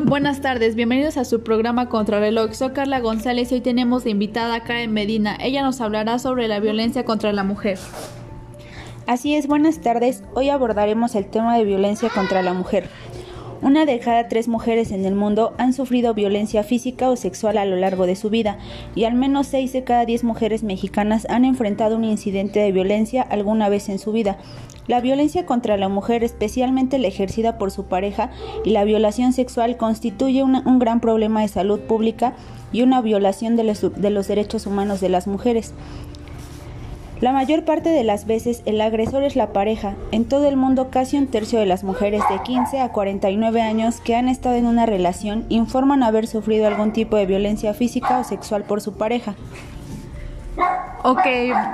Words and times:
Buenas 0.00 0.40
tardes, 0.40 0.74
bienvenidos 0.74 1.16
a 1.16 1.24
su 1.24 1.42
programa 1.42 1.88
Contrarreloj. 1.88 2.54
Soy 2.54 2.70
Carla 2.70 3.00
González 3.00 3.52
y 3.52 3.56
hoy 3.56 3.60
tenemos 3.60 4.04
de 4.04 4.10
invitada 4.10 4.54
a 4.54 4.64
Karen 4.64 4.92
Medina. 4.92 5.36
Ella 5.38 5.62
nos 5.62 5.80
hablará 5.80 6.18
sobre 6.18 6.48
la 6.48 6.60
violencia 6.60 7.04
contra 7.04 7.32
la 7.32 7.44
mujer. 7.44 7.78
Así 9.06 9.34
es, 9.34 9.46
buenas 9.46 9.80
tardes. 9.80 10.22
Hoy 10.34 10.48
abordaremos 10.48 11.14
el 11.14 11.26
tema 11.26 11.56
de 11.58 11.64
violencia 11.64 12.08
contra 12.08 12.42
la 12.42 12.54
mujer. 12.54 12.88
Una 13.62 13.86
de 13.86 14.00
cada 14.00 14.26
tres 14.26 14.48
mujeres 14.48 14.90
en 14.90 15.04
el 15.04 15.14
mundo 15.14 15.54
han 15.56 15.72
sufrido 15.72 16.14
violencia 16.14 16.64
física 16.64 17.08
o 17.10 17.14
sexual 17.14 17.56
a 17.58 17.64
lo 17.64 17.76
largo 17.76 18.06
de 18.06 18.16
su 18.16 18.28
vida 18.28 18.58
y 18.96 19.04
al 19.04 19.14
menos 19.14 19.46
seis 19.46 19.72
de 19.72 19.84
cada 19.84 20.04
diez 20.04 20.24
mujeres 20.24 20.64
mexicanas 20.64 21.28
han 21.30 21.44
enfrentado 21.44 21.96
un 21.96 22.02
incidente 22.02 22.58
de 22.58 22.72
violencia 22.72 23.22
alguna 23.22 23.68
vez 23.68 23.88
en 23.88 24.00
su 24.00 24.10
vida. 24.10 24.36
La 24.88 25.00
violencia 25.00 25.46
contra 25.46 25.76
la 25.76 25.88
mujer, 25.88 26.24
especialmente 26.24 26.98
la 26.98 27.06
ejercida 27.06 27.56
por 27.56 27.70
su 27.70 27.84
pareja, 27.84 28.32
y 28.64 28.70
la 28.70 28.82
violación 28.82 29.32
sexual 29.32 29.76
constituye 29.76 30.42
un 30.42 30.78
gran 30.80 30.98
problema 31.00 31.42
de 31.42 31.46
salud 31.46 31.78
pública 31.78 32.34
y 32.72 32.82
una 32.82 33.00
violación 33.00 33.54
de 33.54 34.10
los 34.10 34.26
derechos 34.26 34.66
humanos 34.66 35.00
de 35.00 35.08
las 35.08 35.28
mujeres. 35.28 35.72
La 37.22 37.30
mayor 37.30 37.64
parte 37.64 37.90
de 37.90 38.02
las 38.02 38.26
veces 38.26 38.62
el 38.66 38.80
agresor 38.80 39.22
es 39.22 39.36
la 39.36 39.52
pareja. 39.52 39.94
En 40.10 40.24
todo 40.24 40.48
el 40.48 40.56
mundo 40.56 40.90
casi 40.90 41.16
un 41.16 41.28
tercio 41.28 41.60
de 41.60 41.66
las 41.66 41.84
mujeres 41.84 42.20
de 42.28 42.42
15 42.42 42.80
a 42.80 42.88
49 42.88 43.62
años 43.62 44.00
que 44.00 44.16
han 44.16 44.28
estado 44.28 44.56
en 44.56 44.66
una 44.66 44.86
relación 44.86 45.46
informan 45.48 46.02
haber 46.02 46.26
sufrido 46.26 46.66
algún 46.66 46.92
tipo 46.92 47.14
de 47.14 47.26
violencia 47.26 47.74
física 47.74 48.18
o 48.18 48.24
sexual 48.24 48.64
por 48.64 48.80
su 48.80 48.94
pareja. 48.94 49.36
Ok, 51.04 51.22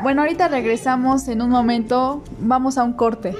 bueno, 0.02 0.20
ahorita 0.20 0.48
regresamos 0.48 1.26
en 1.28 1.40
un 1.40 1.48
momento. 1.48 2.22
Vamos 2.40 2.76
a 2.76 2.84
un 2.84 2.92
corte. 2.92 3.34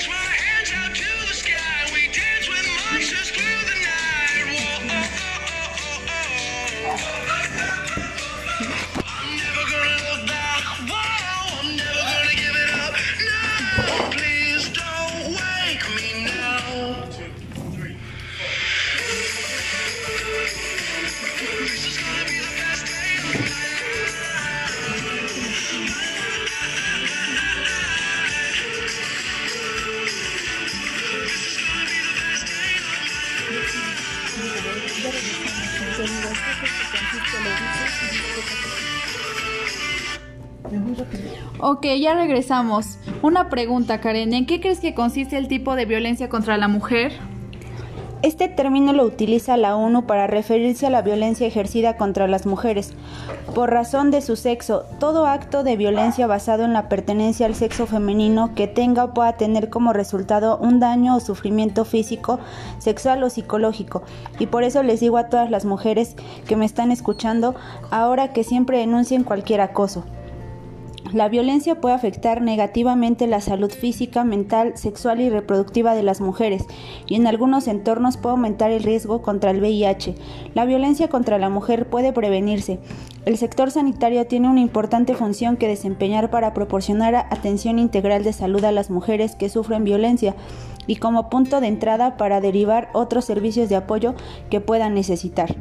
raise 0.00 0.08
my 0.08 0.14
hands 0.14 0.72
out 0.72 0.99
Ok, 41.58 41.86
ya 42.00 42.14
regresamos. 42.14 42.98
Una 43.22 43.48
pregunta, 43.48 44.00
Karen. 44.00 44.32
¿En 44.34 44.46
qué 44.46 44.60
crees 44.60 44.80
que 44.80 44.94
consiste 44.94 45.36
el 45.36 45.48
tipo 45.48 45.74
de 45.74 45.84
violencia 45.84 46.28
contra 46.28 46.56
la 46.56 46.68
mujer? 46.68 47.12
Este 48.22 48.48
término 48.48 48.92
lo 48.92 49.04
utiliza 49.04 49.56
la 49.56 49.76
ONU 49.76 50.04
para 50.04 50.26
referirse 50.26 50.86
a 50.86 50.90
la 50.90 51.00
violencia 51.00 51.46
ejercida 51.46 51.96
contra 51.96 52.28
las 52.28 52.44
mujeres. 52.44 52.92
Por 53.54 53.70
razón 53.70 54.10
de 54.10 54.20
su 54.20 54.36
sexo, 54.36 54.84
todo 54.98 55.26
acto 55.26 55.64
de 55.64 55.78
violencia 55.78 56.26
basado 56.26 56.64
en 56.64 56.74
la 56.74 56.90
pertenencia 56.90 57.46
al 57.46 57.54
sexo 57.54 57.86
femenino 57.86 58.54
que 58.54 58.66
tenga 58.66 59.04
o 59.04 59.14
pueda 59.14 59.38
tener 59.38 59.70
como 59.70 59.94
resultado 59.94 60.58
un 60.58 60.80
daño 60.80 61.16
o 61.16 61.20
sufrimiento 61.20 61.86
físico, 61.86 62.38
sexual 62.78 63.22
o 63.22 63.30
psicológico. 63.30 64.02
Y 64.38 64.48
por 64.48 64.64
eso 64.64 64.82
les 64.82 65.00
digo 65.00 65.16
a 65.16 65.30
todas 65.30 65.50
las 65.50 65.64
mujeres 65.64 66.14
que 66.46 66.56
me 66.56 66.66
están 66.66 66.92
escuchando 66.92 67.54
ahora 67.90 68.34
que 68.34 68.44
siempre 68.44 68.78
denuncien 68.78 69.24
cualquier 69.24 69.62
acoso. 69.62 70.04
La 71.12 71.28
violencia 71.28 71.80
puede 71.80 71.96
afectar 71.96 72.40
negativamente 72.40 73.26
la 73.26 73.40
salud 73.40 73.72
física, 73.72 74.22
mental, 74.22 74.74
sexual 74.76 75.20
y 75.20 75.28
reproductiva 75.28 75.96
de 75.96 76.04
las 76.04 76.20
mujeres 76.20 76.66
y 77.08 77.16
en 77.16 77.26
algunos 77.26 77.66
entornos 77.66 78.16
puede 78.16 78.34
aumentar 78.34 78.70
el 78.70 78.84
riesgo 78.84 79.20
contra 79.20 79.50
el 79.50 79.60
VIH. 79.60 80.14
La 80.54 80.66
violencia 80.66 81.08
contra 81.08 81.38
la 81.38 81.48
mujer 81.48 81.88
puede 81.88 82.12
prevenirse. 82.12 82.78
El 83.26 83.36
sector 83.38 83.72
sanitario 83.72 84.24
tiene 84.28 84.48
una 84.48 84.60
importante 84.60 85.14
función 85.14 85.56
que 85.56 85.66
desempeñar 85.66 86.30
para 86.30 86.54
proporcionar 86.54 87.16
atención 87.16 87.80
integral 87.80 88.22
de 88.22 88.32
salud 88.32 88.62
a 88.64 88.70
las 88.70 88.88
mujeres 88.88 89.34
que 89.34 89.48
sufren 89.48 89.82
violencia 89.82 90.36
y 90.86 90.96
como 90.96 91.28
punto 91.28 91.60
de 91.60 91.66
entrada 91.66 92.16
para 92.16 92.40
derivar 92.40 92.88
otros 92.92 93.24
servicios 93.24 93.68
de 93.68 93.76
apoyo 93.76 94.14
que 94.48 94.60
puedan 94.60 94.94
necesitar. 94.94 95.56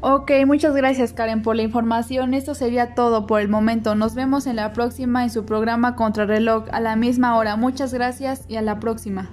Ok, 0.00 0.30
muchas 0.46 0.76
gracias 0.76 1.12
Karen 1.12 1.42
por 1.42 1.56
la 1.56 1.62
información. 1.62 2.32
Esto 2.32 2.54
sería 2.54 2.94
todo 2.94 3.26
por 3.26 3.40
el 3.40 3.48
momento. 3.48 3.96
Nos 3.96 4.14
vemos 4.14 4.46
en 4.46 4.54
la 4.54 4.72
próxima 4.72 5.24
en 5.24 5.30
su 5.30 5.44
programa 5.44 5.96
Contrarreloj 5.96 6.66
a 6.70 6.80
la 6.80 6.94
misma 6.94 7.36
hora. 7.36 7.56
Muchas 7.56 7.92
gracias 7.92 8.44
y 8.46 8.56
a 8.56 8.62
la 8.62 8.78
próxima. 8.78 9.28